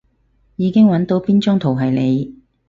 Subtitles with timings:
[0.55, 2.35] 已經搵到邊張圖係你